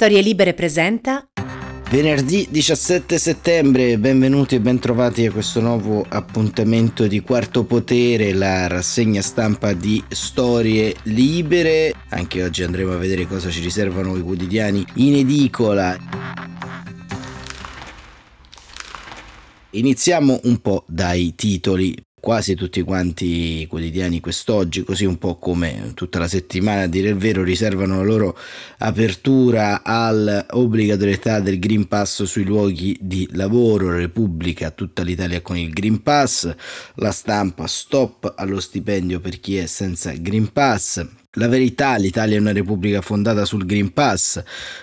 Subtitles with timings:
[0.00, 1.28] Storie Libere presenta
[1.90, 9.20] Venerdì 17 settembre, benvenuti e bentrovati a questo nuovo appuntamento di Quarto Potere, la rassegna
[9.22, 11.92] stampa di Storie Libere.
[12.10, 15.98] Anche oggi andremo a vedere cosa ci riservano i quotidiani in edicola.
[19.70, 25.92] Iniziamo un po' dai titoli quasi tutti quanti i quotidiani quest'oggi, così un po' come
[25.94, 28.38] tutta la settimana a dire il vero, riservano la loro
[28.78, 36.02] apertura all'obbligatorietà del Green Pass sui luoghi di lavoro, Repubblica, tutta l'Italia con il Green
[36.02, 36.54] Pass,
[36.94, 42.40] la stampa stop allo stipendio per chi è senza Green Pass, la verità, l'Italia è
[42.40, 44.42] una repubblica fondata sul Green Pass,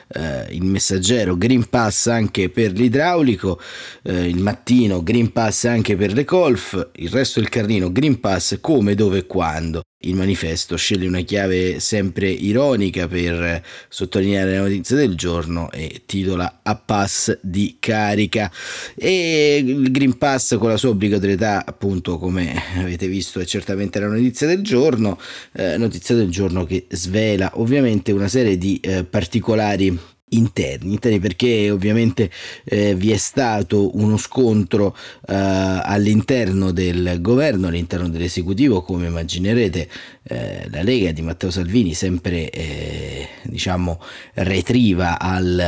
[0.09, 3.59] eh, il messaggero Green Pass anche per l'idraulico,
[4.03, 8.59] eh, il mattino Green Pass anche per le golf, il resto del carlino Green Pass
[8.62, 14.95] come, dove e quando il manifesto sceglie una chiave sempre ironica per sottolineare la notizia
[14.95, 18.52] del giorno e titola a pass di carica.
[18.95, 24.08] E il Green Pass con la sua obbligatorietà appunto come avete visto è certamente la
[24.08, 25.20] notizia del giorno
[25.53, 29.97] eh, notizia del giorno che svela ovviamente una serie di eh, particolari
[30.38, 32.30] interni, interni perché ovviamente
[32.64, 34.95] eh, vi è stato uno scontro
[35.28, 39.89] eh, all'interno del governo, all'interno dell'esecutivo, come immaginerete
[40.23, 44.02] eh, la Lega di Matteo Salvini sempre eh, diciamo
[44.33, 45.59] retriva al,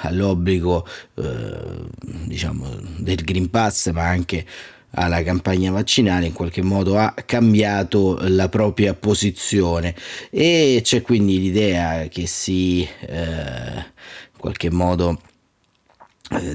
[0.00, 1.84] all'obbligo eh,
[2.24, 2.66] diciamo
[2.96, 4.46] del Green Pass ma anche
[4.96, 9.94] alla campagna vaccinale in qualche modo ha cambiato la propria posizione.
[10.30, 15.20] E c'è quindi l'idea che si eh, in qualche modo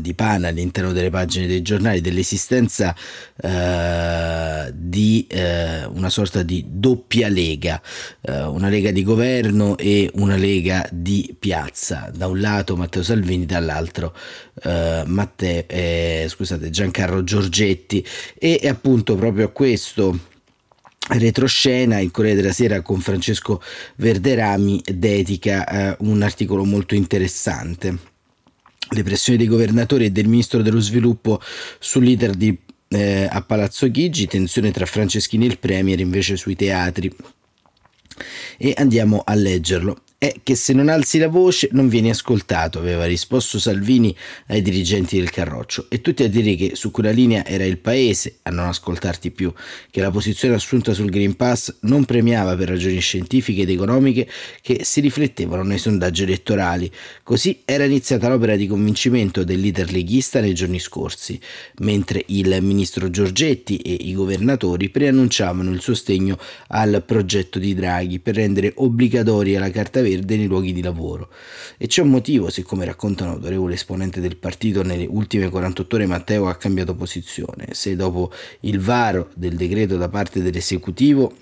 [0.02, 2.94] di pana all'interno delle pagine dei giornali dell'esistenza
[3.42, 7.82] eh, di eh, una sorta di doppia lega,
[8.22, 12.12] eh, una lega di governo e una lega di piazza.
[12.14, 14.14] Da un lato Matteo Salvini, dall'altro
[14.64, 18.06] eh, Matteo, eh, scusate, Giancarlo Giorgetti
[18.38, 20.20] e appunto proprio a questo
[21.08, 23.62] retroscena il Corriere della Sera con Francesco
[23.96, 28.11] Verderami dedica un articolo molto interessante
[28.90, 31.40] le pressioni dei governatori e del ministro dello sviluppo
[31.80, 32.58] sull'iter di,
[32.90, 37.14] eh, a Palazzo Chigi, tensione tra Franceschini e il Premier invece sui teatri.
[38.58, 43.06] E andiamo a leggerlo è che se non alzi la voce non vieni ascoltato, aveva
[43.06, 44.16] risposto Salvini
[44.50, 48.36] ai dirigenti del Carroccio e tutti a dire che su quella linea era il paese
[48.44, 49.52] a non ascoltarti più,
[49.90, 54.30] che la posizione assunta sul Green Pass non premiava per ragioni scientifiche ed economiche
[54.62, 56.92] che si riflettevano nei sondaggi elettorali.
[57.24, 61.40] Così era iniziata l'opera di convincimento del leader leghista nei giorni scorsi,
[61.80, 68.36] mentre il ministro Giorgetti e i governatori preannunciavano il sostegno al progetto di Draghi per
[68.36, 71.30] rendere obbligatoria la carta verde verde nei luoghi di lavoro.
[71.78, 76.06] E c'è un motivo, siccome racconta un autorevole esponente del partito, nelle ultime 48 ore
[76.06, 77.68] Matteo ha cambiato posizione.
[77.72, 81.34] Se dopo il varo del decreto da parte dell'esecutivo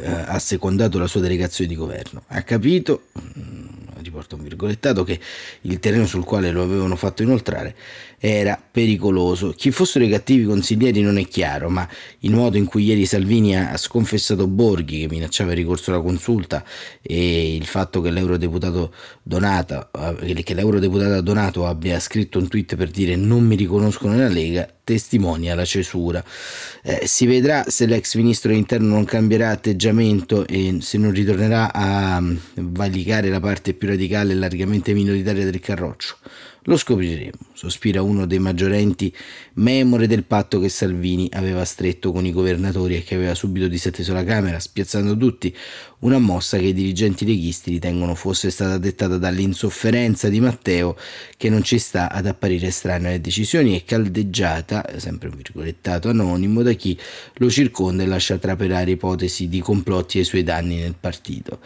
[0.00, 3.66] eh, ha secondato la sua delegazione di governo, ha capito, mm,
[4.02, 5.20] riporta un virgolettato, che
[5.62, 7.74] il terreno sul quale lo avevano fatto inoltrare
[8.26, 9.52] era pericoloso.
[9.54, 11.86] Chi fossero i cattivi consiglieri non è chiaro, ma
[12.20, 16.64] il modo in cui ieri Salvini ha sconfessato Borghi, che minacciava il ricorso alla consulta,
[17.02, 19.90] e il fatto che l'eurodeputato Donato,
[20.22, 24.66] eh, che l'eurodeputata Donato abbia scritto un tweet per dire non mi riconoscono nella Lega,
[24.82, 26.24] testimonia la cesura.
[26.82, 32.18] Eh, si vedrà se l'ex ministro dell'interno non cambierà atteggiamento e se non ritornerà a
[32.22, 36.16] mm, valicare la parte più radicale e largamente minoritaria del carroccio.
[36.66, 39.14] Lo scopriremo, sospira uno dei maggiorenti
[39.54, 44.14] memore del patto che Salvini aveva stretto con i governatori e che aveva subito disatteso
[44.14, 45.54] la Camera, spiazzando tutti,
[46.00, 50.96] una mossa che i dirigenti leghisti ritengono fosse stata dettata dall'insofferenza di Matteo
[51.36, 56.62] che non ci sta ad apparire strana alle decisioni e caldeggiata, sempre un virgolettato anonimo,
[56.62, 56.98] da chi
[57.34, 61.60] lo circonda e lascia trapelare ipotesi di complotti ai suoi danni nel partito.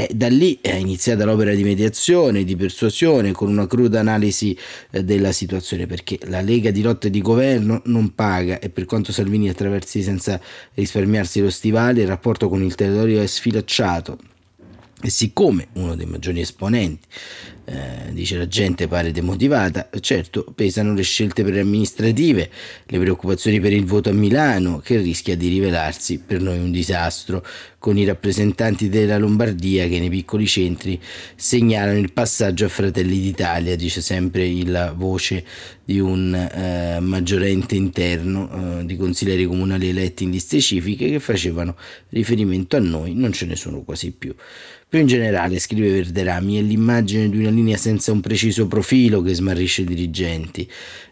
[0.00, 4.56] E da lì è iniziata l'opera di mediazione, di persuasione, con una cruda analisi
[4.92, 8.84] eh, della situazione, perché la Lega di lotta e di governo non paga e per
[8.84, 10.40] quanto Salvini attraversi senza
[10.74, 14.37] risparmiarsi lo stivale, il rapporto con il territorio è sfilacciato.
[15.00, 17.06] E siccome uno dei maggiori esponenti
[17.66, 22.50] eh, dice la gente pare demotivata, certo pesano le scelte preamministrative,
[22.86, 27.44] le preoccupazioni per il voto a Milano che rischia di rivelarsi per noi un disastro.
[27.78, 31.00] con i rappresentanti della Lombardia che nei piccoli centri
[31.36, 35.44] segnalano il passaggio a Fratelli d'Italia, dice sempre la voce
[35.84, 41.76] di un eh, maggiorente interno eh, di consiglieri comunali eletti in liste civiche che facevano
[42.08, 44.34] riferimento a noi, non ce ne sono quasi più.
[44.90, 49.34] Più in generale, scrive Verderami, è l'immagine di una linea senza un preciso profilo che
[49.34, 50.66] smarrisce i dirigenti.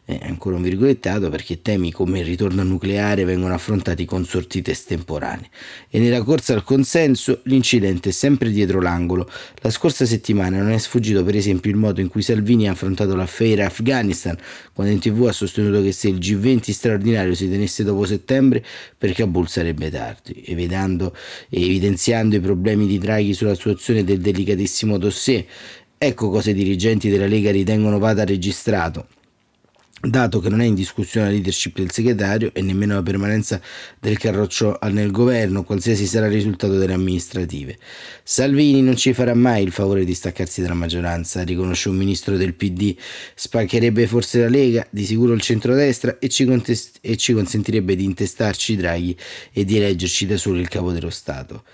[0.09, 5.51] È ancora un virgolettato perché temi come il ritorno nucleare vengono affrontati con sortite estemporanee.
[5.91, 9.29] E nella corsa al consenso l'incidente è sempre dietro l'angolo.
[9.63, 13.17] La scorsa settimana non è sfuggito per esempio il modo in cui Salvini ha affrontato
[13.17, 14.39] l'affare Afghanistan,
[14.73, 18.65] quando in tv ha sostenuto che se il G20 straordinario si tenesse dopo settembre
[18.97, 21.17] per Kabul sarebbe tardi, evitando
[21.49, 25.45] e evidenziando i problemi di Draghi sulla situazione del delicatissimo dossier.
[25.99, 29.09] Ecco cosa i dirigenti della Lega ritengono vada registrato
[30.01, 33.61] dato che non è in discussione la leadership del segretario e nemmeno la permanenza
[33.99, 37.79] del Carroccio nel governo, qualsiasi sarà il risultato delle amministrative.
[38.23, 42.55] Salvini non ci farà mai il favore di staccarsi dalla maggioranza, riconosce un ministro del
[42.55, 42.95] PD,
[43.35, 48.05] spaccherebbe forse la Lega, di sicuro il centrodestra e ci, contest- e ci consentirebbe di
[48.05, 49.17] intestarci Draghi
[49.53, 51.65] e di eleggerci da solo il capo dello Stato.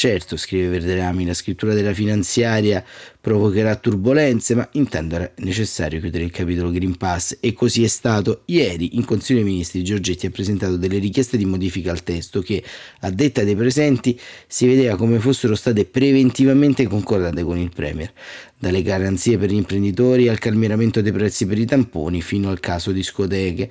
[0.00, 2.82] Certo, scrive Verderami, la scrittura della finanziaria
[3.20, 8.44] provocherà turbulenze, ma intanto era necessario chiudere il capitolo Green Pass e così è stato.
[8.46, 12.64] Ieri in Consiglio dei Ministri Giorgetti ha presentato delle richieste di modifica al testo che,
[13.00, 18.10] a detta dei presenti, si vedeva come fossero state preventivamente concordate con il Premier,
[18.58, 22.90] dalle garanzie per gli imprenditori al calmieramento dei prezzi per i tamponi fino al caso
[22.90, 23.70] discoteche.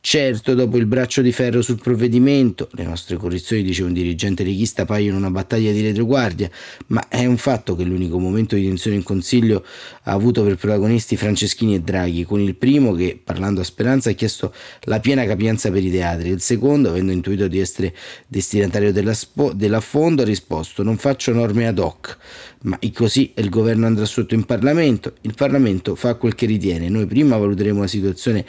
[0.00, 4.84] Certo, dopo il braccio di ferro sul provvedimento, le nostre correzioni, dice un dirigente leghista,
[4.84, 6.48] paiono una battaglia di retroguardia,
[6.86, 9.64] ma è un fatto che l'unico momento di tensione in Consiglio
[10.04, 14.14] ha avuto per protagonisti Franceschini e Draghi, con il primo che, parlando a Speranza, ha
[14.14, 17.92] chiesto la piena capienza per i teatri, il secondo, avendo intuito di essere
[18.28, 22.16] destinatario della spo- dell'affondo, ha risposto non faccio norme ad hoc,
[22.62, 27.06] ma così il governo andrà sotto in Parlamento, il Parlamento fa quel che ritiene, noi
[27.06, 28.46] prima valuteremo la situazione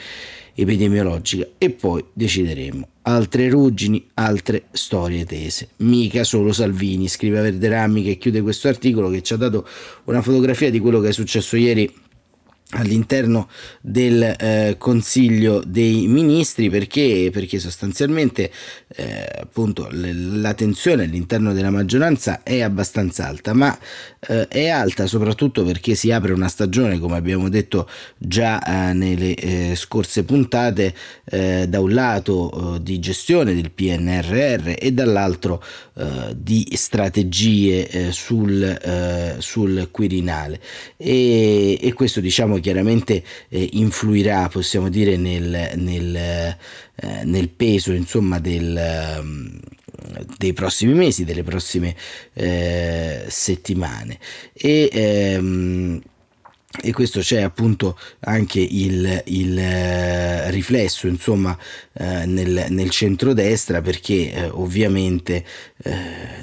[0.62, 2.88] epidemiologica e poi decideremo.
[3.04, 5.70] Altre ruggini, altre storie tese.
[5.78, 9.68] Mica solo Salvini, scrive Verderami che chiude questo articolo che ci ha dato
[10.06, 11.92] una fotografia di quello che è successo ieri
[12.72, 13.50] all'interno
[13.82, 18.52] del eh, Consiglio dei Ministri perché, perché sostanzialmente
[18.96, 23.76] eh, appunto la tensione all'interno della maggioranza è abbastanza alta ma
[24.20, 29.34] eh, è alta soprattutto perché si apre una stagione come abbiamo detto già eh, nelle
[29.34, 30.94] eh, scorse puntate
[31.26, 35.64] eh, da un lato di gestione del PNRR e dall'altro
[36.34, 40.62] di strategie sul, sul Quirinale.
[40.96, 48.40] E, e questo diciamo chiaramente eh, influirà, possiamo dire, nel, nel, eh, nel peso insomma,
[48.40, 49.60] del, um,
[50.38, 51.96] dei prossimi mesi, delle prossime
[52.34, 54.18] eh, settimane.
[54.54, 56.02] E, ehm,
[56.84, 61.58] e questo c'è appunto anche il, il eh, riflesso insomma
[61.94, 65.44] eh, nel, nel centrodestra perché eh, ovviamente
[65.82, 65.94] eh,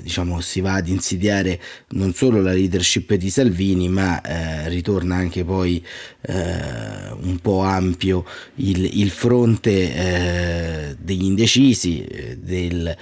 [0.03, 5.45] diciamo si va ad insidiare non solo la leadership di Salvini ma eh, ritorna anche
[5.45, 5.85] poi
[6.23, 8.25] eh, un po' ampio
[8.57, 12.05] il, il fronte degli indecisi
[12.39, 12.97] del,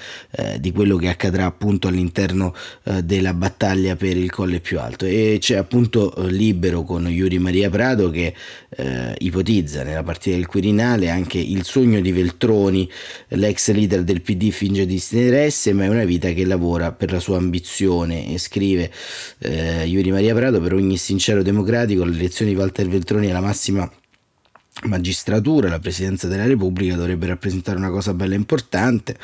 [0.59, 2.55] di quello che accadrà appunto all'interno
[3.03, 5.07] della battaglia per il colle più alto.
[5.07, 8.35] E c'è appunto libero con Yuri Maria Prado che
[8.69, 12.91] eh, ipotizza nella partita del Quirinale anche il sogno di Veltroni,
[13.29, 17.21] l'ex leader del PD finge di interesse ma è una vita che lavora per la
[17.21, 18.91] sua ambizione e scrive
[19.39, 23.91] eh, Yuri Maria Prado per ogni sincero democratico l'elezione di Walter Veltroni è la massima
[24.83, 29.17] magistratura, la presidenza della Repubblica dovrebbe rappresentare una cosa bella importante.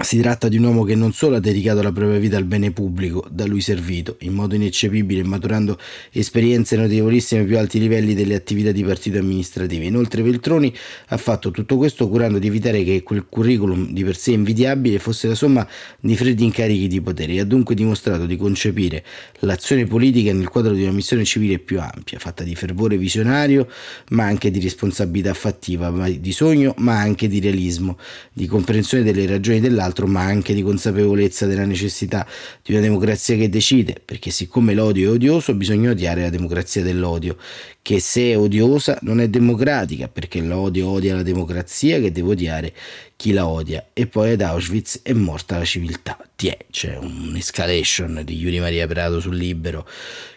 [0.00, 2.72] Si tratta di un uomo che non solo ha dedicato la propria vita al bene
[2.72, 5.78] pubblico, da lui servito, in modo ineccepibile maturando
[6.10, 9.84] esperienze notevolissime ai più alti livelli delle attività di partito amministrative.
[9.84, 10.74] Inoltre Veltroni
[11.08, 15.28] ha fatto tutto questo curando di evitare che quel curriculum di per sé invidiabile fosse
[15.28, 15.68] la somma
[16.00, 19.04] di freddi incarichi di potere e ha dunque dimostrato di concepire
[19.40, 23.68] l'azione politica nel quadro di una missione civile più ampia, fatta di fervore visionario,
[24.08, 27.98] ma anche di responsabilità fattiva, di sogno, ma anche di realismo,
[28.32, 32.26] di comprensione delle ragioni dell'altro dall'altro, ma anche di consapevolezza della necessità
[32.62, 37.36] di una democrazia che decide, perché siccome l'odio è odioso bisogna odiare la democrazia dell'odio,
[37.82, 42.72] che se è odiosa non è democratica, perché l'odio odia la democrazia che deve odiare
[43.16, 43.88] chi la odia.
[43.92, 46.16] E poi ad Auschwitz è morta la civiltà.
[46.34, 49.86] Tiè, c'è un'escalation di Yuri Maria Prato sul libero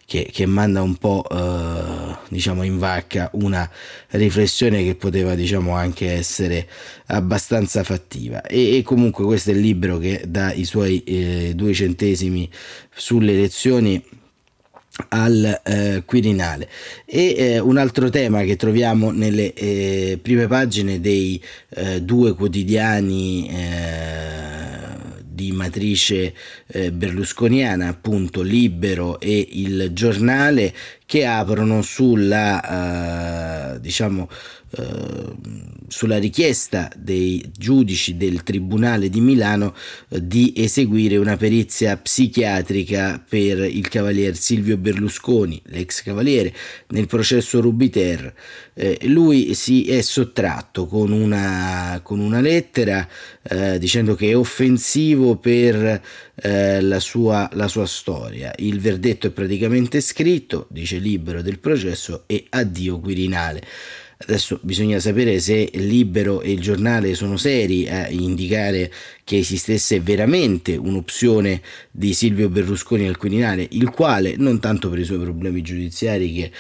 [0.06, 1.26] che, che manda un po'...
[1.30, 3.70] Uh, diciamo in vacca una
[4.10, 6.68] riflessione che poteva diciamo anche essere
[7.08, 8.42] abbastanza fattiva.
[8.44, 12.50] E, e comunque questo è il libro che dà i suoi eh, due centesimi
[12.94, 14.04] sulle elezioni
[15.10, 16.70] al eh, Quirinale.
[17.06, 23.50] E eh, un altro tema che troviamo nelle eh, prime pagine dei eh, due quotidiani
[23.50, 24.75] eh,
[25.36, 26.34] di matrice
[26.68, 30.74] eh, berlusconiana, appunto Libero e il giornale,
[31.06, 34.28] che aprono sulla, diciamo,
[35.88, 39.76] sulla richiesta dei giudici del Tribunale di Milano
[40.10, 46.54] eh, di eseguire una perizia psichiatrica per il cavalier Silvio Berlusconi, l'ex cavaliere,
[46.88, 48.34] nel processo Rubiter.
[48.74, 53.08] Eh, lui si è sottratto con una, con una lettera
[53.44, 56.02] eh, dicendo che è offensivo per
[56.36, 58.54] eh, la, sua, la sua storia.
[58.58, 63.62] Il verdetto è praticamente scritto, dice libero del processo e addio Quirinale.
[64.18, 68.92] Adesso bisogna sapere se Libero e il giornale sono seri a indicare
[69.26, 75.04] che esistesse veramente un'opzione di Silvio Berlusconi al Quirinale, il quale, non tanto per i
[75.04, 76.52] suoi problemi giudiziari che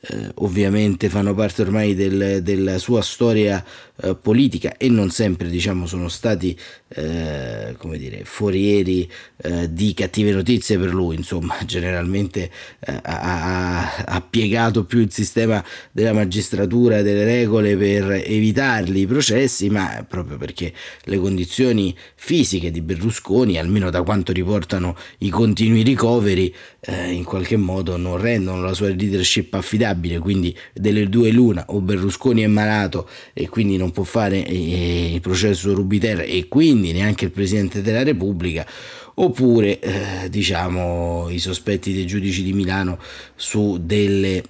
[0.00, 3.62] eh, ovviamente fanno parte ormai del, della sua storia
[4.02, 10.32] eh, politica e non sempre diciamo, sono stati eh, come dire, forieri eh, di cattive
[10.32, 12.50] notizie per lui, insomma generalmente
[12.80, 15.62] eh, ha, ha, piegato più il sistema
[15.92, 20.72] della magistratura delle regole per evitarli i processi, ma proprio perché
[21.04, 27.56] le condizioni fisiche di Berlusconi, almeno da quanto riportano i continui ricoveri, eh, in qualche
[27.56, 33.08] modo non rendono la sua leadership affidabile, quindi delle due l'una, o Berlusconi è malato
[33.32, 38.02] e quindi non può fare eh, il processo Rubiter e quindi neanche il Presidente della
[38.02, 38.66] Repubblica,
[39.14, 42.98] oppure eh, diciamo i sospetti dei giudici di Milano
[43.36, 44.42] su delle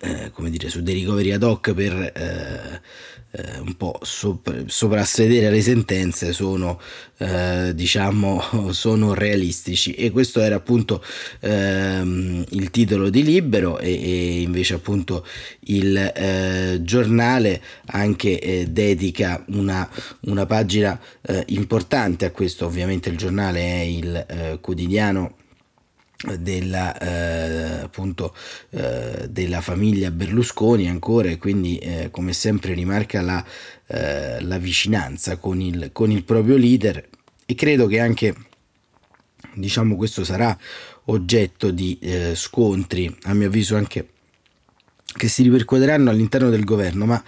[0.00, 2.80] eh, come dire, su dei ricoveri ad hoc per eh,
[3.38, 6.80] eh, un po' sopra, soprassedere alle sentenze sono
[7.18, 9.92] eh, diciamo sono realistici.
[9.92, 11.02] E questo era appunto
[11.40, 15.24] ehm, il titolo di Libero e, e invece appunto
[15.66, 19.88] il eh, giornale anche eh, dedica una,
[20.20, 22.66] una pagina eh, importante a questo.
[22.66, 25.34] Ovviamente il giornale è il eh, quotidiano
[26.38, 28.34] della, eh, appunto,
[28.70, 33.44] eh, della famiglia Berlusconi ancora e quindi eh, come sempre rimarca la,
[33.86, 37.08] eh, la vicinanza con il, con il, proprio leader
[37.46, 38.34] e credo che anche
[39.54, 40.56] diciamo questo sarà
[41.04, 44.08] oggetto di eh, scontri a mio avviso anche
[45.18, 47.22] che si ripercuoteranno all'interno del governo ma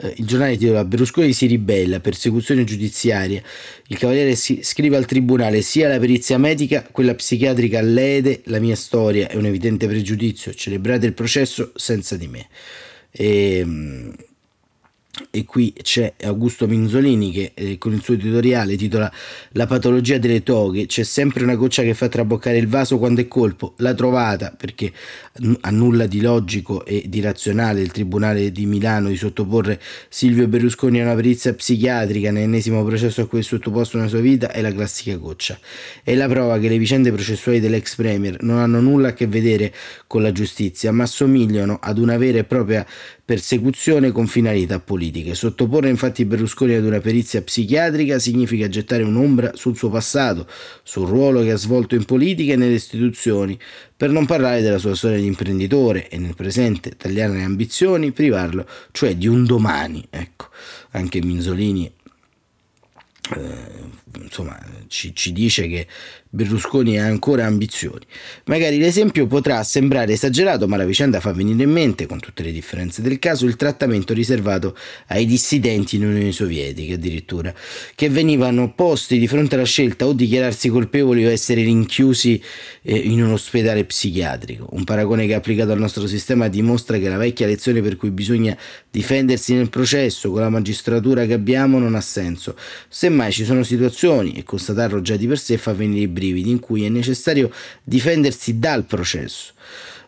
[0.00, 3.42] eh, il giornale titola Berlusconi si ribella, persecuzione giudiziaria.
[3.86, 8.76] Il cavaliere si scrive al tribunale sia la perizia medica, quella psichiatrica lede la mia
[8.76, 12.46] storia, è un evidente pregiudizio, celebrate il processo senza di me.
[13.10, 14.14] E, ehm,
[15.30, 19.10] e qui c'è Augusto Minzolini che eh, con il suo editoriale titola
[19.52, 23.28] La patologia delle toghe, c'è sempre una goccia che fa traboccare il vaso quando è
[23.28, 24.92] colpo, l'ha trovata perché
[25.60, 31.00] a nulla di logico e di razionale il Tribunale di Milano di sottoporre Silvio Berlusconi
[31.00, 34.72] a una perizia psichiatrica nell'ennesimo processo a cui è sottoposto nella sua vita è la
[34.72, 35.58] classica goccia.
[36.02, 39.72] È la prova che le vicende processuali dell'ex premier non hanno nulla a che vedere
[40.06, 42.86] con la giustizia, ma somigliano ad una vera e propria
[43.28, 45.34] persecuzione con finalità politiche.
[45.34, 50.46] Sottoporre infatti Berlusconi ad una perizia psichiatrica significa gettare un'ombra sul suo passato,
[50.82, 53.58] sul ruolo che ha svolto in politica e nelle istituzioni,
[53.94, 58.66] per non parlare della sua storia di imprenditore e nel presente tagliare le ambizioni, privarlo
[58.92, 60.06] cioè di un domani.
[60.08, 60.48] Ecco,
[60.92, 61.92] anche Minzolini
[63.36, 63.52] eh,
[64.22, 65.86] insomma ci, ci, dice che
[66.30, 68.04] Berlusconi ha ancora ambizioni.
[68.44, 72.52] Magari l'esempio potrà sembrare esagerato, ma la vicenda fa venire in mente, con tutte le
[72.52, 74.76] differenze del caso, il trattamento riservato
[75.08, 77.54] ai dissidenti in Unione Sovietica addirittura,
[77.94, 82.42] che venivano posti di fronte alla scelta o dichiararsi colpevoli o essere rinchiusi
[82.82, 84.68] eh, in un ospedale psichiatrico.
[84.72, 88.56] Un paragone che applicato al nostro sistema dimostra che la vecchia lezione per cui bisogna
[88.90, 92.56] difendersi nel processo con la magistratura che abbiamo non ha senso.
[92.88, 96.60] Semmai ci sono situazioni, e constatarlo già di per sé fa venire i brividi, in
[96.60, 97.50] cui è necessario
[97.82, 99.52] difendersi dal processo.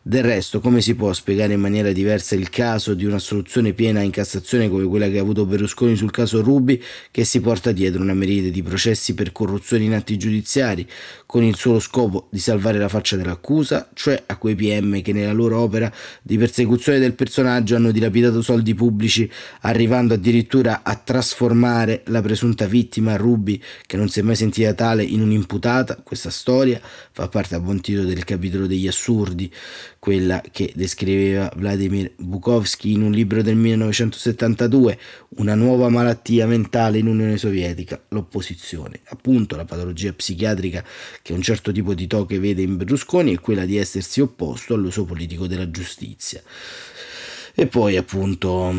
[0.02, 4.00] Del resto, come si può spiegare in maniera diversa il caso di una soluzione piena
[4.00, 8.00] in Cassazione come quella che ha avuto Berlusconi sul caso Rubi, che si porta dietro
[8.00, 10.88] una merite di processi per corruzione in atti giudiziari,
[11.26, 15.34] con il solo scopo di salvare la faccia dell'accusa, cioè a quei PM che nella
[15.34, 15.92] loro opera
[16.22, 19.30] di persecuzione del personaggio hanno dilapidato soldi pubblici,
[19.60, 25.04] arrivando addirittura a trasformare la presunta vittima Rubi, che non si è mai sentita tale,
[25.04, 26.00] in un'imputata.
[26.02, 26.80] Questa storia
[27.12, 29.52] fa parte a buon titolo del capitolo degli assurdi
[30.00, 34.98] quella che descriveva Vladimir Bukovsky in un libro del 1972,
[35.36, 39.00] una nuova malattia mentale in Unione Sovietica, l'opposizione.
[39.08, 40.82] Appunto la patologia psichiatrica
[41.20, 45.04] che un certo tipo di toche vede in Berlusconi è quella di essersi opposto all'uso
[45.04, 46.42] politico della giustizia.
[47.54, 48.74] E poi appunto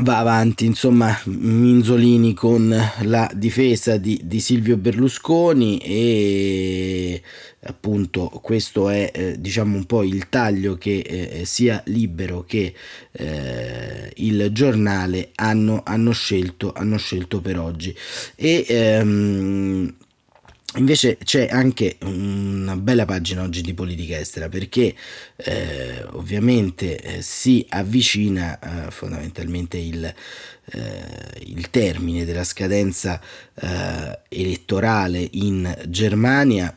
[0.00, 7.22] va avanti insomma Minzolini con la difesa di, di Silvio Berlusconi e
[7.64, 12.72] appunto questo è eh, diciamo un po' il taglio che eh, sia libero che
[13.12, 17.94] eh, il giornale hanno, hanno, scelto, hanno scelto per oggi.
[18.34, 19.94] E ehm,
[20.76, 24.94] Invece c'è anche una bella pagina oggi di politica estera perché
[25.36, 33.20] eh, ovviamente eh, si avvicina eh, fondamentalmente il, eh, il, termine della scadenza
[33.54, 36.74] eh, elettorale in Germania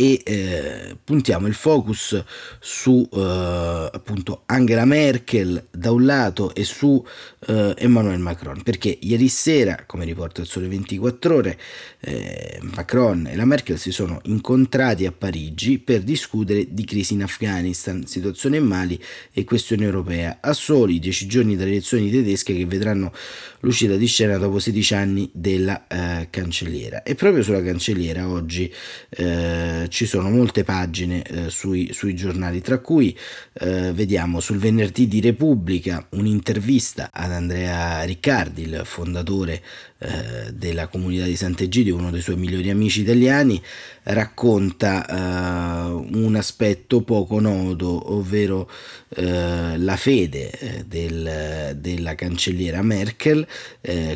[0.00, 2.22] e eh, puntiamo il focus
[2.60, 7.04] su eh, appunto Angela Merkel da un lato e su
[7.48, 8.62] eh, Emmanuel Macron.
[8.62, 11.58] Perché ieri sera come riporta il Sole 24 ore
[11.98, 17.24] eh, Macron e la Merkel si sono incontrati a Parigi per discutere di crisi in
[17.24, 19.02] Afghanistan, situazione in Mali
[19.32, 20.38] e questione europea.
[20.40, 23.12] A soli dieci giorni dalle elezioni tedesche che vedranno
[23.60, 27.02] l'uscita di scena dopo 16 anni della eh, cancelliera.
[27.02, 28.72] E proprio sulla cancelliera oggi
[29.08, 33.16] eh, ci sono molte pagine eh, sui, sui, giornali, tra cui
[33.54, 39.62] eh, vediamo sul venerdì di Repubblica un'intervista ad Andrea Riccardi, il fondatore
[40.00, 43.60] eh, della comunità di Sant'Egidio, uno dei suoi migliori amici italiani,
[44.04, 48.70] racconta eh, un aspetto poco noto, ovvero
[49.08, 53.44] eh, la fede eh, del, della cancelliera Merkel,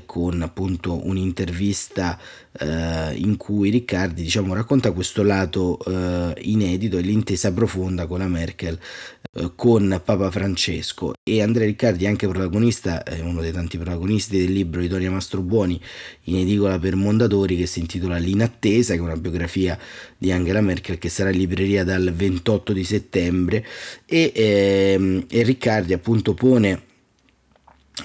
[0.07, 2.19] con appunto un'intervista
[3.15, 5.79] in cui Riccardi diciamo, racconta questo lato
[6.41, 8.79] inedito e l'intesa profonda con la Merkel
[9.57, 11.15] con Papa Francesco.
[11.23, 15.72] E Andrea Riccardi anche protagonista, è uno dei tanti protagonisti del libro di Tonia Mastrobuoni
[16.25, 19.79] in edicola per Mondadori che si intitola L'inattesa, che è una biografia
[20.17, 23.65] di Angela Merkel che sarà in libreria dal 28 di settembre.
[24.07, 26.91] E, ehm, e Riccardi appunto pone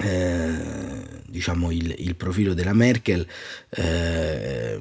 [0.00, 0.50] eh,
[1.26, 3.26] diciamo il, il, profilo della Merkel
[3.70, 4.78] eh,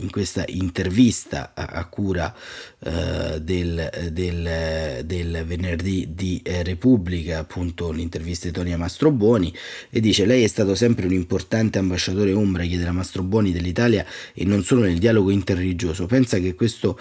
[0.00, 2.34] in questa intervista a, a cura
[2.80, 9.52] eh, del, del, del, venerdì di eh, Repubblica, appunto l'intervista di Tonia Mastroboni,
[9.90, 14.44] e dice lei è stato sempre un importante ambasciatore ombra, chiede la Mastroboni dell'Italia e
[14.44, 16.06] non solo nel dialogo interreligioso.
[16.06, 16.98] Pensa che questo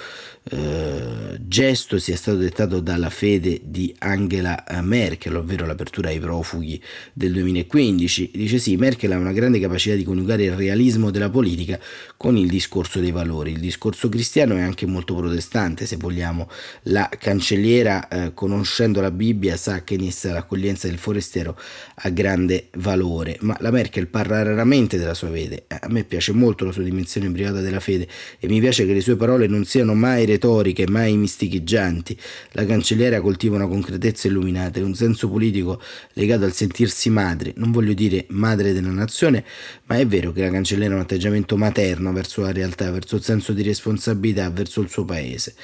[0.52, 6.82] eh, gesto sia stato dettato dalla fede di Angela Merkel, ovvero l'apertura ai profughi
[7.14, 8.32] del 2015.
[8.34, 11.80] Dice sì, Merkel ha una grande capacità di coniugare il realismo della politica
[12.18, 13.52] con il discorso dei valori.
[13.52, 16.50] Il discorso cristiano è anche molto protestante, se vogliamo.
[16.84, 21.56] La cancelliera, eh, conoscendo la Bibbia, sa che in essa l'accoglienza del forestiero
[21.94, 25.66] ha grande valore, ma la Merkel parla raramente della sua fede.
[25.68, 28.08] A me piace molto la sua dimensione privata della fede
[28.40, 32.18] e mi piace che le sue parole non siano mai retoriche, mai misticheggianti.
[32.54, 35.82] La cancelliera coltiva una concretezza illuminata e un senso politico
[36.14, 39.44] legato al sentirsi madre, non voglio dire madre della nazione,
[39.86, 43.24] ma è vero che la cancelliera ha un atteggiamento materno verso la realtà, verso il
[43.24, 45.56] senso di responsabilità, verso il suo paese.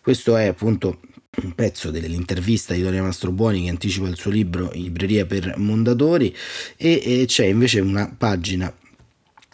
[0.00, 1.00] Questo è appunto
[1.42, 6.34] un pezzo dell'intervista di Doria Mastrobuoni che anticipa il suo libro libreria per Mondadori
[6.76, 8.72] e, e c'è invece una pagina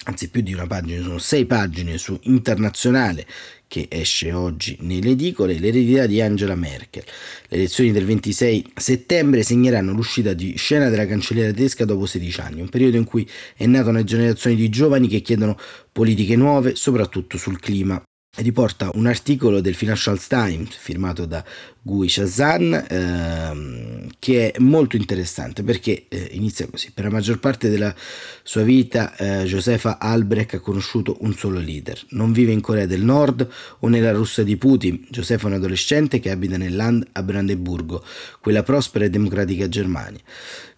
[0.04, 3.26] anzi più di una pagina, sono sei pagine su Internazionale
[3.66, 7.02] che esce oggi nelle edicole, l'eredità di Angela Merkel.
[7.48, 12.60] Le elezioni del 26 settembre segneranno l'uscita di scena della cancelliera tedesca dopo 16 anni,
[12.60, 15.58] un periodo in cui è nata una generazione di giovani che chiedono
[15.90, 18.00] politiche nuove, soprattutto sul clima
[18.36, 21.44] riporta un articolo del Financial Times firmato da
[21.80, 26.90] Gui Shazan ehm, che è molto interessante perché eh, inizia così.
[26.92, 27.94] Per la maggior parte della
[28.42, 32.00] sua vita eh, Josefa Albrecht ha conosciuto un solo leader.
[32.10, 33.46] Non vive in Corea del Nord
[33.80, 35.06] o nella Russia di Putin.
[35.10, 38.02] Josefa è un adolescente che abita nel land a Brandeburgo
[38.40, 40.20] quella prospera e democratica Germania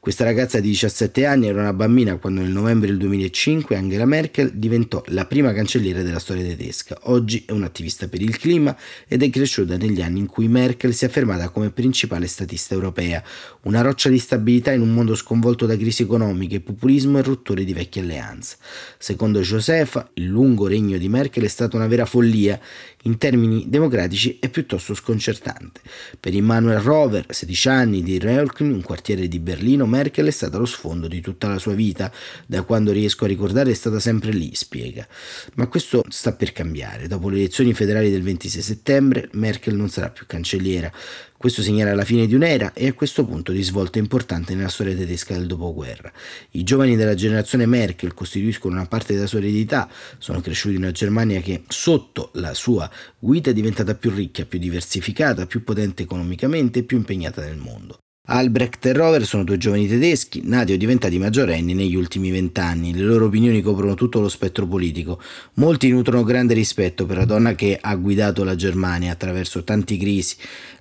[0.07, 4.53] questa ragazza di 17 anni era una bambina quando nel novembre del 2005 Angela Merkel
[4.55, 6.97] diventò la prima cancelliera della storia tedesca.
[7.07, 8.77] Oggi è un'attivista per il clima
[9.09, 13.21] ed è cresciuta negli anni in cui Merkel si è affermata come principale statista europea,
[13.62, 17.73] una roccia di stabilità in un mondo sconvolto da crisi economiche, populismo e rotture di
[17.73, 18.59] vecchie alleanze.
[18.99, 22.61] Secondo Josefa, il lungo regno di Merkel è stata una vera follia
[23.07, 25.81] in termini democratici è piuttosto sconcertante.
[26.19, 30.67] Per Immanuel Rover, 16 anni di Reulken, un quartiere di Berlino, Merkel è stata lo
[30.67, 32.11] sfondo di tutta la sua vita,
[32.47, 35.07] da quando riesco a ricordare è stata sempre lì, spiega.
[35.55, 37.07] Ma questo sta per cambiare.
[37.07, 40.91] Dopo le le elezioni federali del 26 settembre, Merkel non sarà più cancelliera.
[41.37, 44.97] Questo segnerà la fine di un'era e a questo punto di svolta importante nella storia
[44.97, 46.11] tedesca del dopoguerra.
[46.53, 50.93] I giovani della generazione Merkel costituiscono una parte della sua eredità, sono cresciuti in una
[50.93, 56.81] Germania che sotto la sua guida è diventata più ricca, più diversificata, più potente economicamente
[56.81, 57.99] e più impegnata nel mondo.
[58.29, 62.93] Albrecht e Rover sono due giovani tedeschi, nati o diventati maggiorenni negli ultimi vent'anni.
[62.93, 65.21] Le loro opinioni coprono tutto lo spettro politico.
[65.55, 70.35] Molti nutrono grande rispetto per la donna che ha guidato la Germania attraverso tanti crisi.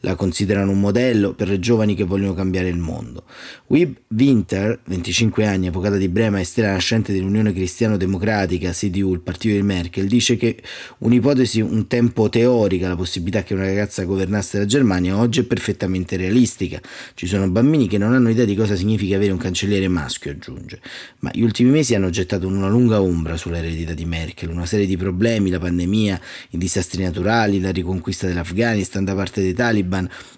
[0.05, 3.23] La considerano un modello per le giovani che vogliono cambiare il mondo.
[3.67, 9.55] Wib Winter, 25 anni, avvocata di Brema e stella nascente dell'Unione Cristiano-Democratica, CDU, il partito
[9.55, 10.61] di Merkel, dice che
[10.99, 16.17] un'ipotesi un tempo teorica, la possibilità che una ragazza governasse la Germania, oggi è perfettamente
[16.17, 16.79] realistica.
[17.15, 20.81] Ci sono bambini che non hanno idea di cosa significa avere un cancelliere maschio, aggiunge.
[21.21, 24.97] Ma gli ultimi mesi hanno gettato una lunga ombra sull'eredità di Merkel, una serie di
[24.97, 29.93] problemi, la pandemia, i disastri naturali, la riconquista dell'Afghanistan da parte dei Taliban,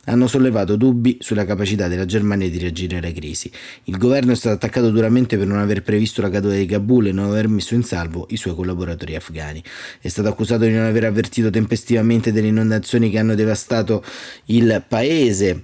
[0.06, 3.52] hanno sollevato dubbi sulla capacità della Germania di reagire alle crisi.
[3.86, 7.12] Il governo è stato attaccato duramente per non aver previsto la caduta di Kabul e
[7.12, 9.64] non aver messo in salvo i suoi collaboratori afghani.
[10.00, 14.04] È stato accusato di non aver avvertito tempestivamente delle inondazioni che hanno devastato
[14.46, 15.64] il paese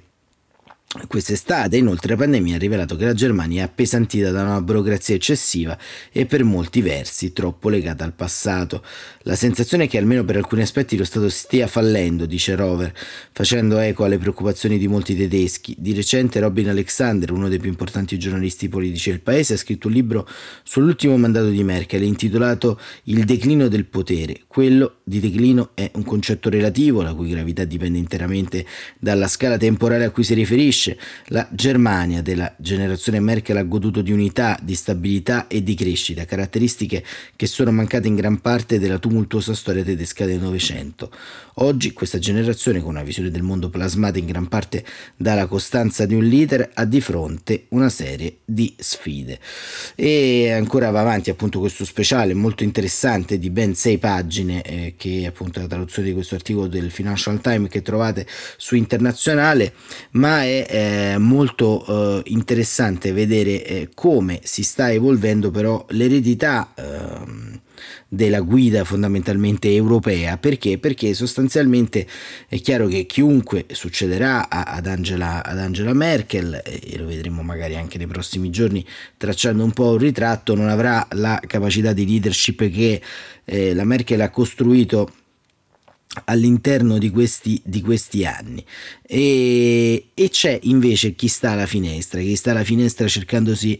[1.07, 5.75] Quest'estate, inoltre, la pandemia ha rivelato che la Germania è appesantita da una burocrazia eccessiva
[6.11, 8.83] e per molti versi troppo legata al passato.
[9.23, 12.93] La sensazione è che almeno per alcuni aspetti lo Stato stia fallendo, dice Rover,
[13.31, 15.75] facendo eco alle preoccupazioni di molti tedeschi.
[15.79, 19.93] Di recente Robin Alexander, uno dei più importanti giornalisti politici del paese, ha scritto un
[19.93, 20.27] libro
[20.61, 24.41] sull'ultimo mandato di Merkel intitolato Il declino del potere.
[24.45, 28.63] Quello di declino è un concetto relativo, la cui gravità dipende interamente
[28.99, 34.01] dalla scala temporale a cui si riferisce dice la Germania della generazione Merkel ha goduto
[34.01, 37.03] di unità, di stabilità e di crescita, caratteristiche
[37.35, 41.11] che sono mancate in gran parte della tumultuosa storia tedesca del Novecento.
[41.57, 44.83] Oggi questa generazione, con una visione del mondo plasmata in gran parte
[45.15, 49.39] dalla costanza di un leader, ha di fronte una serie di sfide.
[49.93, 55.21] E ancora va avanti appunto questo speciale molto interessante di ben sei pagine, eh, che
[55.21, 58.25] è appunto la traduzione di questo articolo del Financial Times che trovate
[58.57, 59.73] su internazionale,
[60.11, 67.61] ma è eh, molto eh, interessante vedere eh, come si sta evolvendo però l'eredità ehm,
[68.07, 70.77] della guida fondamentalmente europea perché?
[70.77, 72.07] perché sostanzialmente
[72.47, 77.97] è chiaro che chiunque succederà ad Angela, ad Angela Merkel e lo vedremo magari anche
[77.97, 78.85] nei prossimi giorni
[79.17, 83.01] tracciando un po' un ritratto non avrà la capacità di leadership che
[83.45, 85.09] eh, la Merkel ha costruito
[86.25, 88.63] all'interno di questi, di questi anni.
[89.01, 93.79] E, e, c'è invece chi sta alla finestra chi sta alla finestra cercandosi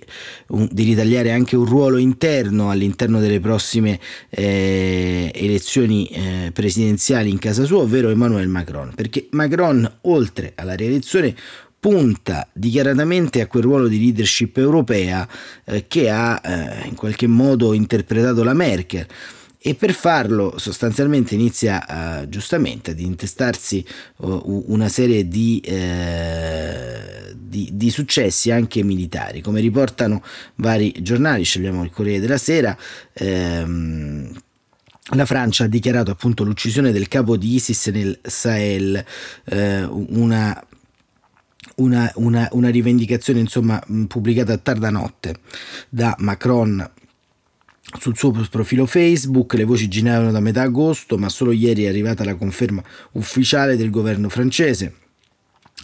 [0.50, 7.40] un, di ritagliare anche un ruolo interno all'interno delle prossime eh, elezioni eh, presidenziali in
[7.40, 8.94] casa sua ovvero Emmanuel Macron.
[8.96, 11.36] Perché Macron oltre alla rielezione
[11.80, 15.28] punta dichiaratamente a quel ruolo di leadership europea
[15.66, 19.06] eh, che ha eh, in qualche modo interpretato la Merkel
[19.66, 21.86] e per farlo sostanzialmente inizia
[22.20, 23.84] uh, giustamente ad intestarsi
[24.18, 29.40] uh, una serie di, eh, di, di, successi anche militari.
[29.40, 30.22] Come riportano
[30.56, 32.78] vari giornali, scegliamo il Corriere della Sera,
[33.14, 34.34] ehm,
[35.16, 39.02] la Francia ha dichiarato appunto l'uccisione del capo di ISIS nel Sahel,
[39.46, 40.62] eh, una
[41.76, 45.38] una, una, una, rivendicazione insomma pubblicata a tarda notte
[45.90, 46.88] da Macron
[48.00, 52.24] sul suo profilo Facebook le voci giravano da metà agosto, ma solo ieri è arrivata
[52.24, 54.96] la conferma ufficiale del governo francese.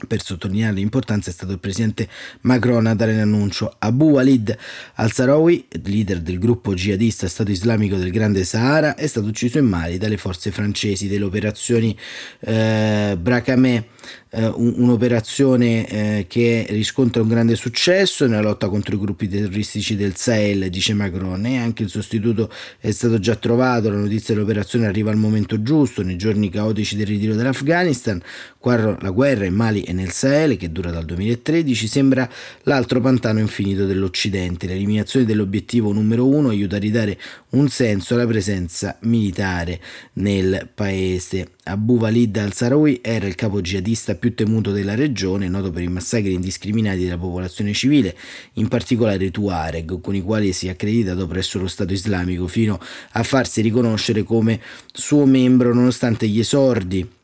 [0.08, 2.08] Per sottolineare l'importanza è stato il presidente
[2.42, 3.76] Macron a dare l'annuncio.
[3.80, 4.56] Abu Walid
[4.94, 9.98] al-Sarawi, leader del gruppo jihadista Stato Islamico del Grande Sahara, è stato ucciso in Mali
[9.98, 11.98] dalle forze francesi delle operazioni
[12.42, 13.84] eh, Bracamè
[14.32, 20.16] eh, un'operazione eh, che riscontra un grande successo nella lotta contro i gruppi terroristici del
[20.16, 25.10] Sahel, dice Macron, e anche il sostituto è stato già trovato, la notizia dell'operazione arriva
[25.10, 28.22] al momento giusto, nei giorni caotici del ritiro dall'Afghanistan,
[28.62, 32.30] la guerra in Mali e nel Sahel, che dura dal 2013, sembra
[32.64, 34.68] l'altro pantano infinito dell'Occidente.
[34.68, 37.18] L'eliminazione dell'obiettivo numero uno aiuta a ridare
[37.50, 39.80] un senso alla presenza militare
[40.14, 41.52] nel paese.
[41.64, 46.34] Abu Walid al-Sarawi era il capo jihadista più temuto della regione, noto per i massacri
[46.34, 48.16] indiscriminati della popolazione civile,
[48.54, 52.80] in particolare i Tuareg, con i quali si è accreditato presso lo Stato islamico, fino
[53.14, 54.60] a farsi riconoscere come
[54.92, 57.18] suo membro nonostante gli esordi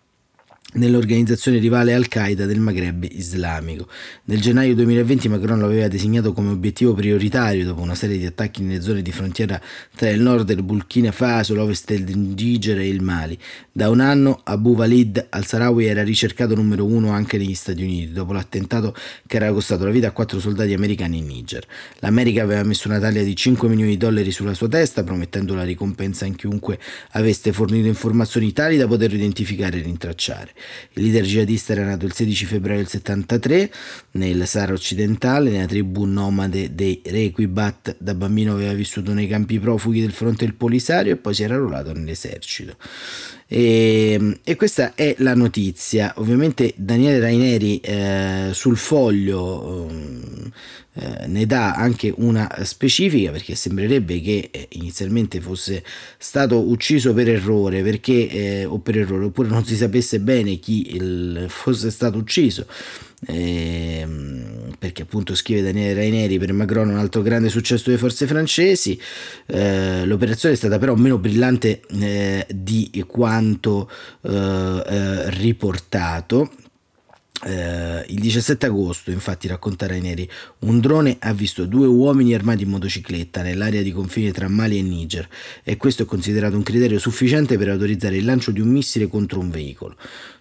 [0.75, 3.87] nell'organizzazione rivale Al-Qaeda del Maghreb islamico.
[4.25, 8.61] Nel gennaio 2020 Macron lo aveva designato come obiettivo prioritario dopo una serie di attacchi
[8.61, 9.59] nelle zone di frontiera
[9.95, 13.37] tra il nord del Burkina Faso, l'ovest del Niger e il Mali.
[13.71, 18.33] Da un anno Abu Walid al-Sarawi era ricercato numero uno anche negli Stati Uniti dopo
[18.33, 21.65] l'attentato che era costato la vita a quattro soldati americani in Niger.
[21.99, 25.63] L'America aveva messo una taglia di 5 milioni di dollari sulla sua testa promettendo la
[25.63, 26.79] ricompensa in chiunque
[27.11, 30.53] avesse fornito informazioni tali da poterlo identificare e rintracciare.
[30.93, 33.71] Il leader jihadista era nato il 16 febbraio del 73
[34.11, 37.97] nel Sahara occidentale, nella tribù nomade dei Requibat.
[37.99, 41.55] Da bambino aveva vissuto nei campi profughi del fronte del Polisario e poi si era
[41.55, 42.77] arruolato nell'esercito.
[43.47, 46.13] E, e, questa è la notizia.
[46.17, 50.51] Ovviamente Daniele Raineri eh, sul foglio eh,
[51.27, 55.83] ne dà anche una specifica perché sembrerebbe che eh, inizialmente fosse
[56.17, 60.95] stato ucciso per errore perché, eh, o per errore oppure non si sapesse bene chi
[60.95, 62.65] il, fosse stato ucciso.
[63.27, 64.07] Eh,
[64.77, 68.99] perché appunto scrive Daniele Raineri per Macron un altro grande successo delle forze francesi.
[69.47, 73.89] Eh, l'operazione è stata però meno brillante eh, di quanto
[74.21, 75.29] eh,
[77.43, 80.27] eh, il 17 agosto, infatti, racconta Raineri,
[80.59, 84.81] un drone ha visto due uomini armati in motocicletta nell'area di confine tra Mali e
[84.81, 85.27] Niger
[85.63, 89.39] e questo è considerato un criterio sufficiente per autorizzare il lancio di un missile contro
[89.39, 89.95] un veicolo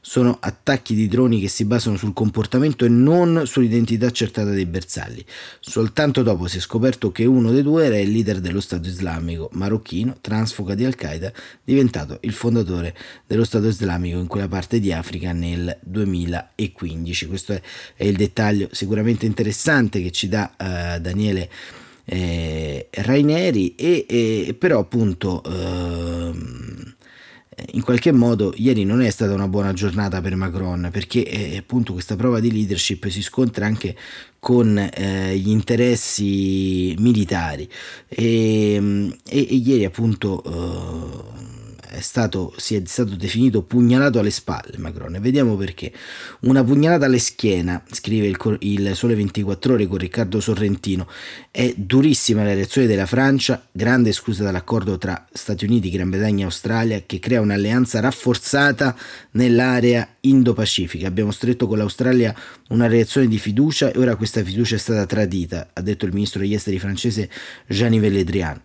[0.07, 5.24] sono attacchi di droni che si basano sul comportamento e non sull'identità accertata dei bersagli.
[5.61, 9.48] Soltanto dopo si è scoperto che uno dei due era il leader dello Stato islamico
[9.52, 11.33] marocchino, transfuga di Al-Qaeda,
[11.64, 12.94] diventato il fondatore
[13.26, 16.84] dello Stato islamico in quella parte di Africa nel 2015.
[17.27, 21.51] Questo è, il dettaglio sicuramente interessante che ci dà uh, Daniele
[22.05, 25.42] eh, Raineri e, e, però appunto...
[25.44, 26.92] Uh,
[27.73, 31.92] in qualche modo ieri non è stata una buona giornata per Macron perché eh, appunto
[31.92, 33.97] questa prova di leadership si scontra anche
[34.38, 37.68] con eh, gli interessi militari.
[38.09, 41.54] E, e, e ieri appunto eh,
[41.94, 45.92] è stato, si è stato definito pugnalato alle spalle Macron vediamo perché.
[46.40, 51.09] Una pugnalata alle schiena, scrive il, il Sole 24 ore con Riccardo Sorrentino,
[51.50, 56.44] è durissima la reazione della Francia, grande scusa dall'accordo tra Stati Uniti, Gran Bretagna e
[56.44, 58.96] Australia che crea un'alleanza rafforzata
[59.35, 61.07] nell'area Indo-Pacifica.
[61.07, 62.35] Abbiamo stretto con l'Australia
[62.68, 66.40] una reazione di fiducia e ora questa fiducia è stata tradita, ha detto il ministro
[66.40, 67.31] degli esteri francese
[67.68, 68.61] Jean-Yves Le Drian.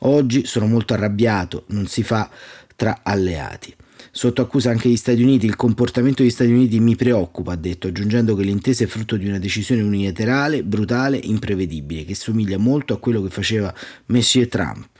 [0.00, 2.30] Oggi sono molto arrabbiato, non si fa
[2.76, 3.74] tra alleati.
[4.16, 7.88] Sotto accusa anche gli Stati Uniti, il comportamento degli Stati Uniti mi preoccupa, ha detto,
[7.88, 13.00] aggiungendo che l'intesa è frutto di una decisione unilaterale, brutale, imprevedibile, che somiglia molto a
[13.00, 13.74] quello che faceva
[14.06, 14.93] Monsieur Trump.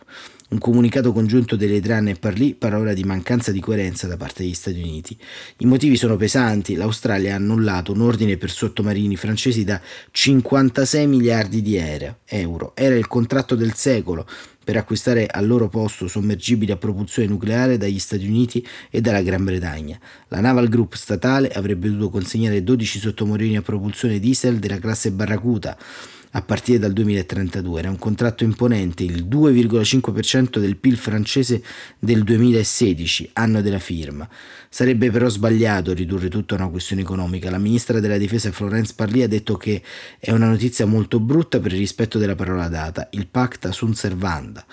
[0.47, 4.43] Un comunicato congiunto delle Tran e Parlì parla ora di mancanza di coerenza da parte
[4.43, 5.17] degli Stati Uniti.
[5.59, 6.75] I motivi sono pesanti.
[6.75, 9.81] L'Australia ha annullato un ordine per sottomarini francesi da
[10.11, 12.73] 56 miliardi di euro.
[12.75, 14.27] Era il contratto del secolo
[14.63, 19.45] per acquistare al loro posto sommergibili a propulsione nucleare dagli Stati Uniti e dalla Gran
[19.45, 19.99] Bretagna.
[20.29, 25.77] La Naval Group statale avrebbe dovuto consegnare 12 sottomarini a propulsione diesel della classe Barracuda
[26.37, 27.79] a partire dal 2032.
[27.79, 31.63] Era un contratto imponente, il 2,5% del PIL francese
[31.99, 34.29] del 2016, anno della firma.
[34.69, 37.51] Sarebbe però sbagliato ridurre tutto a una questione economica.
[37.51, 39.83] La ministra della difesa Florence Parly ha detto che
[40.19, 44.65] è una notizia molto brutta per il rispetto della parola data, il pacta sunt servanda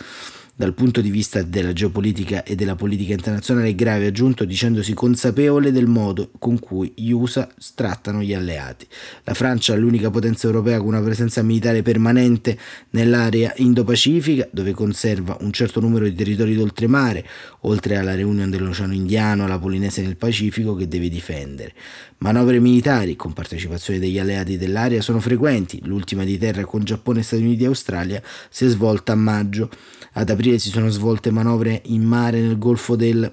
[0.56, 5.88] dal punto di vista della geopolitica e della politica internazionale grave, aggiunto dicendosi consapevole del
[5.88, 8.88] modo con cui gli USA trattano gli alleati.
[9.24, 12.58] La Francia è l'unica potenza europea con una presenza militare permanente
[12.92, 17.26] nell'area Indo-Pacifica, dove conserva un certo numero di territori d'oltremare,
[17.62, 21.74] oltre alla Reunion dell'Oceano Indiano, alla Polinesia nel Pacifico, che deve difendere.
[22.20, 27.42] Manovre militari con partecipazione degli alleati dell'area sono frequenti, l'ultima di terra con Giappone, Stati
[27.42, 29.70] Uniti e Australia si è svolta a maggio.
[30.14, 33.32] Ad aprile si sono svolte manovre in mare nel Golfo del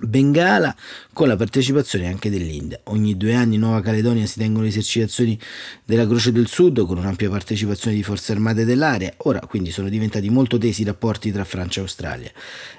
[0.00, 0.74] Bengala
[1.12, 2.80] con la partecipazione anche dell'India.
[2.84, 5.38] Ogni due anni in Nuova Caledonia si tengono esercitazioni
[5.84, 9.12] della Croce del Sud con un'ampia partecipazione di forze armate dell'area.
[9.18, 12.30] Ora quindi sono diventati molto tesi i rapporti tra Francia e Australia.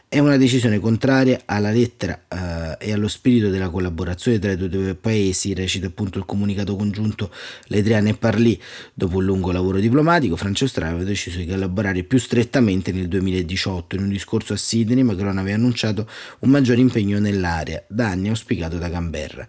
[0.08, 4.96] È una decisione contraria alla lettera eh, e allo spirito della collaborazione tra i due
[4.96, 7.32] paesi, recita appunto il comunicato congiunto
[7.66, 8.58] Ledriane e Parlì.
[8.94, 13.96] Dopo un lungo lavoro diplomatico, Francia e Australia deciso di collaborare più strettamente nel 2018.
[13.96, 16.08] In un discorso a Sydney, Macron aveva annunciato
[16.40, 19.46] un maggiore impegno nell'area, da anni auspicato da Canberra.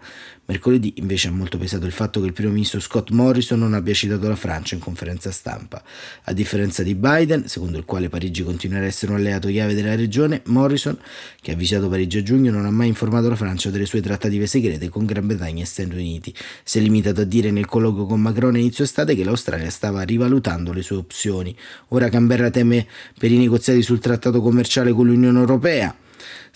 [0.48, 3.92] Mercoledì invece ha molto pesato il fatto che il primo ministro Scott Morrison non abbia
[3.94, 5.82] citato la Francia in conferenza stampa.
[6.24, 9.96] A differenza di Biden, secondo il quale Parigi continuerà a essere un alleato chiave della
[9.96, 10.96] regione, Morrison,
[11.40, 14.46] che ha visitato Parigi a giugno, non ha mai informato la Francia delle sue trattative
[14.46, 16.32] segrete con Gran Bretagna e Stati Uniti.
[16.62, 20.02] Si è limitato a dire nel colloquio con Macron a inizio estate che l'Australia stava
[20.02, 21.56] rivalutando le sue opzioni.
[21.88, 22.86] Ora Canberra teme
[23.18, 25.92] per i negoziati sul trattato commerciale con l'Unione Europea.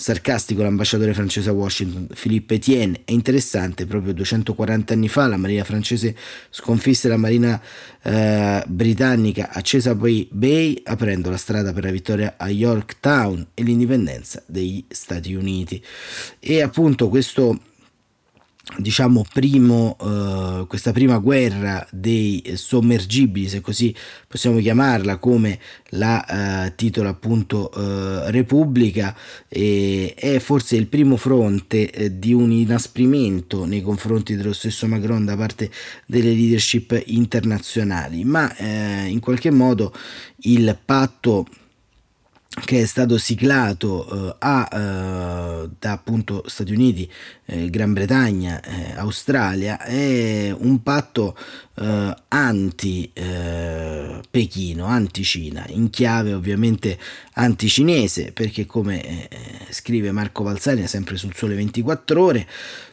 [0.00, 3.02] Sarcastico l'ambasciatore francese a Washington, Philippe Etienne.
[3.04, 6.16] È interessante, proprio 240 anni fa la marina francese
[6.48, 7.60] sconfisse la marina
[8.02, 14.42] eh, britannica a Chesapeake Bay, aprendo la strada per la vittoria a Yorktown e l'indipendenza
[14.46, 15.84] degli Stati Uniti.
[16.38, 17.60] E appunto questo
[18.76, 23.94] diciamo primo, uh, questa prima guerra dei sommergibili, se così
[24.28, 25.58] possiamo chiamarla, come
[25.90, 26.24] la
[26.68, 29.16] uh, titola appunto uh, Repubblica,
[29.48, 35.36] è forse il primo fronte eh, di un inasprimento nei confronti dello stesso Macron da
[35.36, 35.70] parte
[36.06, 39.92] delle leadership internazionali, ma eh, in qualche modo
[40.42, 41.46] il patto
[42.52, 47.08] che è stato siglato eh, a, eh, da appunto Stati Uniti,
[47.46, 51.36] eh, Gran Bretagna, eh, Australia, è un patto
[51.76, 53.14] eh, anti-Pechino,
[54.84, 56.98] eh, anti-Cina, in chiave ovviamente
[57.34, 59.28] anti-cinese, perché come
[59.70, 62.48] scrive Marco Valsania sempre sul Sole 24 ore,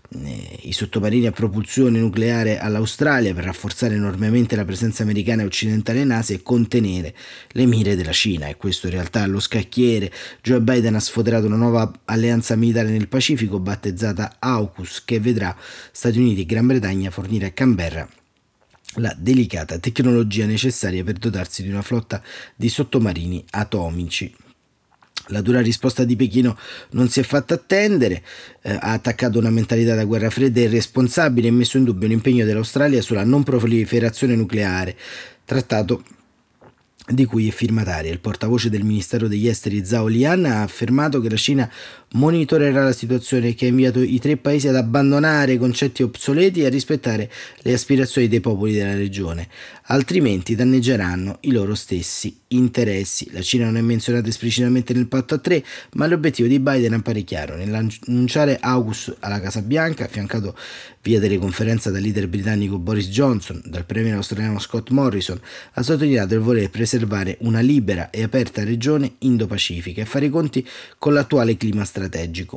[0.10, 6.12] i sottomarini a propulsione nucleare all'Australia per rafforzare enormemente la presenza americana e occidentale in
[6.12, 7.14] Asia e contenere
[7.50, 8.48] le mire della Cina.
[8.48, 10.12] E questo in realtà allo scacchiere.
[10.42, 15.56] Joe Biden ha sfoderato una nuova alleanza militare nel Pacifico battezzata AUKUS che vedrà
[15.92, 18.08] Stati Uniti e Gran Bretagna fornire a Canberra
[19.00, 22.22] la delicata tecnologia necessaria per dotarsi di una flotta
[22.56, 24.34] di sottomarini atomici.
[25.28, 26.58] La dura risposta di Pechino
[26.92, 28.24] non si è fatta attendere,
[28.62, 33.02] eh, ha attaccato una mentalità da guerra fredda irresponsabile e messo in dubbio l'impegno dell'Australia
[33.02, 34.96] sulla non proliferazione nucleare,
[35.44, 36.04] trattato
[37.08, 38.12] di cui è firmataria.
[38.12, 41.70] Il portavoce del Ministero degli Esteri Zhao Lian ha affermato che la Cina
[42.14, 46.70] monitorerà la situazione che ha invitato i tre paesi ad abbandonare concetti obsoleti e a
[46.70, 47.30] rispettare
[47.62, 49.48] le aspirazioni dei popoli della regione,
[49.88, 53.30] altrimenti danneggeranno i loro stessi interessi.
[53.32, 57.24] La Cina non è menzionata esplicitamente nel patto a tre, ma l'obiettivo di Biden appare
[57.24, 57.58] chiaro.
[57.58, 60.56] Nell'annunciare August alla Casa Bianca, affiancato
[61.02, 65.40] via teleconferenza dal leader britannico Boris Johnson, dal premier australiano Scott Morrison,
[65.74, 70.66] ha sottolineato il voler preservare una libera e aperta regione Indo-Pacifica e fare i conti
[70.98, 72.06] con l'attuale clima strategico.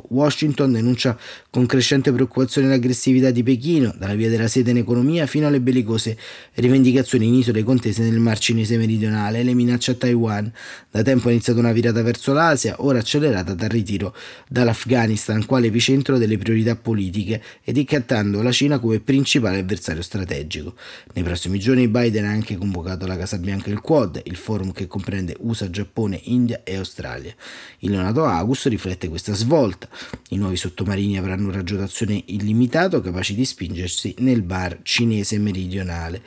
[0.09, 1.17] Washington denuncia
[1.49, 6.17] con crescente preoccupazione l'aggressività di Pechino, dalla via della sede in economia fino alle bellicose
[6.55, 10.51] rivendicazioni in isole contese nel Mar Cinese meridionale e le minacce a Taiwan.
[10.89, 14.15] Da tempo è iniziata una virata verso l'Asia, ora accelerata dal ritiro
[14.47, 20.75] dall'Afghanistan, quale epicentro delle priorità politiche ed incattando la Cina come principale avversario strategico.
[21.13, 24.71] Nei prossimi giorni Biden ha anche convocato la Casa Bianca e il Quad, il forum
[24.71, 27.33] che comprende USA, Giappone, India e Australia.
[27.79, 29.87] Il neonato August riflette questa svolta.
[30.29, 36.21] I nuovi sottomarini avranno un raggio d'azione illimitato capaci di spingersi nel bar cinese meridionale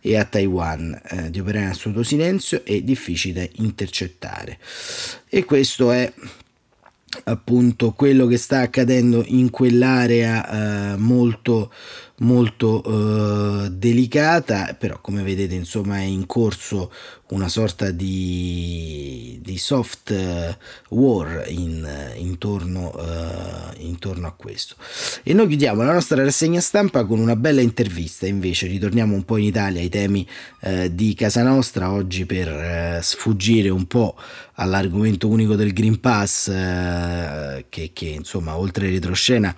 [0.00, 4.58] e a Taiwan, eh, di operare in assoluto silenzio e difficili da intercettare.
[5.28, 6.12] E questo è
[7.24, 11.72] appunto quello che sta accadendo in quell'area eh, molto
[12.18, 16.90] molto eh, delicata però come vedete insomma è in corso
[17.28, 20.56] una sorta di, di soft eh,
[20.90, 21.86] war in,
[22.16, 24.76] intorno, uh, intorno, a questo.
[25.24, 28.26] E noi chiudiamo la nostra rassegna stampa con una bella intervista.
[28.26, 30.26] Invece ritorniamo un po' in Italia ai temi
[30.60, 31.90] uh, di casa nostra.
[31.90, 34.14] Oggi per uh, sfuggire un po'
[34.58, 39.54] all'argomento unico del Green Pass che, che insomma oltre retroscena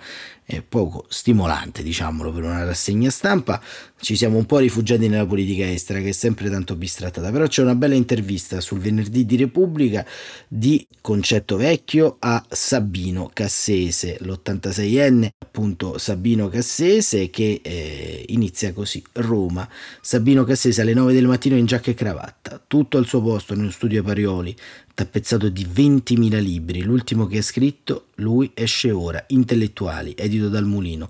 [0.49, 3.61] è poco stimolante, diciamolo, per una rassegna stampa.
[4.01, 7.31] Ci siamo un po' rifugiati nella politica estera, che è sempre tanto bistrattata.
[7.31, 10.05] Però c'è una bella intervista sul venerdì di Repubblica
[10.47, 19.67] di Concetto Vecchio a Sabino Cassese, l'86enne, appunto Sabino Cassese, che eh, inizia così: Roma.
[19.99, 23.69] Sabino Cassese alle 9 del mattino in giacca e cravatta, tutto al suo posto nello
[23.69, 24.55] studio Parioli,
[24.93, 26.83] tappezzato di 20.000 libri.
[26.83, 31.09] L'ultimo che ha scritto, lui esce ora, Intellettuali, edito dal Mulino.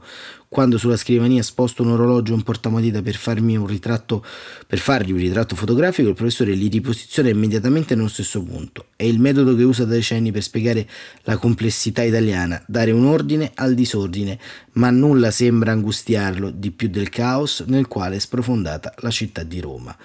[0.51, 4.25] Quando sulla scrivania sposto un orologio e un portamatita per un ritratto,
[4.65, 8.88] per fargli un ritratto fotografico, il professore li riposiziona immediatamente nello stesso punto.
[8.95, 10.89] È il metodo che usa da decenni per spiegare
[11.25, 14.39] la complessità italiana, dare un ordine al disordine,
[14.80, 19.60] ma nulla sembra angustiarlo di più del caos nel quale è sprofondata la città di
[19.60, 19.96] Roma.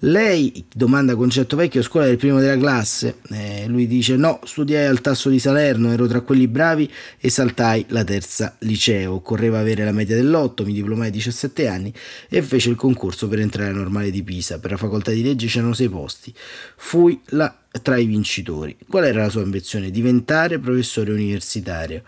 [0.00, 3.18] Lei domanda concetto vecchio, scuola del primo della classe?
[3.30, 7.86] Eh, lui dice no, studiai al tasso di Salerno, ero tra quelli bravi e saltai
[7.88, 9.14] la terza liceo.
[9.14, 11.94] Occorreva avere la media dell'otto, mi diplomai a 17 anni
[12.28, 14.58] e fece il concorso per entrare alla normale di Pisa.
[14.58, 16.34] Per la facoltà di legge c'erano sei posti.
[16.74, 18.76] Fui la tra i vincitori.
[18.88, 19.90] Qual era la sua ambizione?
[19.90, 22.02] Diventare professore universitario.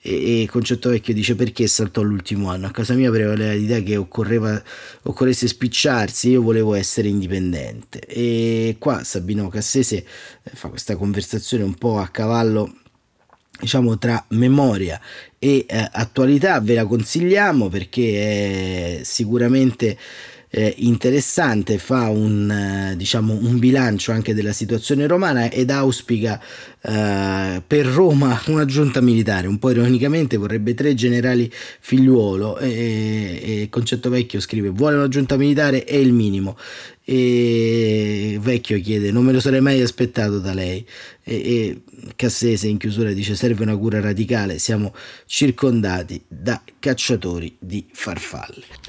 [0.00, 2.66] E, e Concetto Vecchio dice perché saltò l'ultimo anno.
[2.66, 4.62] A casa mia prevaleva l'idea che occorreva,
[5.02, 8.00] occorresse spicciarsi, io volevo essere indipendente.
[8.00, 12.72] E qua Sabino Cassese eh, fa questa conversazione un po' a cavallo
[13.60, 15.00] diciamo tra memoria
[15.36, 19.98] e eh, attualità ve la consigliamo perché è sicuramente
[20.50, 26.40] eh, interessante, fa un, eh, diciamo, un bilancio anche della situazione romana ed auspica
[26.80, 29.46] eh, per Roma una giunta militare.
[29.46, 35.36] Un po' ironicamente vorrebbe tre generali figliuolo e, e Concetto Vecchio scrive vuole una giunta
[35.36, 35.84] militare?
[35.84, 36.56] È il minimo.
[37.04, 40.84] E Vecchio chiede non me lo sarei mai aspettato da lei.
[41.24, 41.80] E, e
[42.16, 44.94] Cassese in chiusura dice serve una cura radicale siamo
[45.26, 48.87] circondati da cacciatori di farfalle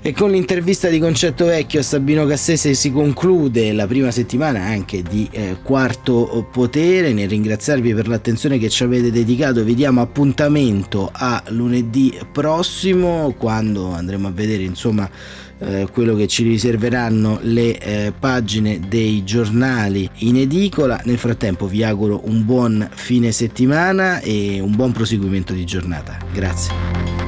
[0.00, 5.02] e con l'intervista di Concetto Vecchio a Sabino Cassese si conclude la prima settimana anche
[5.02, 7.12] di eh, Quarto Potere.
[7.12, 13.92] Nel ringraziarvi per l'attenzione che ci avete dedicato, vi diamo appuntamento a lunedì prossimo quando
[13.92, 15.10] andremo a vedere insomma
[15.58, 21.00] eh, quello che ci riserveranno le eh, pagine dei giornali in edicola.
[21.04, 26.16] Nel frattempo vi auguro un buon fine settimana e un buon proseguimento di giornata.
[26.32, 27.27] Grazie.